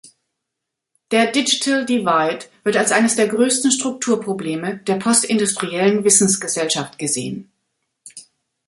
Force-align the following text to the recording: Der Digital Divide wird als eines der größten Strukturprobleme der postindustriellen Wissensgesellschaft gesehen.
Der 1.11 1.31
Digital 1.31 1.85
Divide 1.85 2.45
wird 2.63 2.75
als 2.75 2.91
eines 2.91 3.15
der 3.17 3.27
größten 3.27 3.71
Strukturprobleme 3.71 4.77
der 4.77 4.95
postindustriellen 4.95 6.03
Wissensgesellschaft 6.03 6.97
gesehen. 6.97 7.51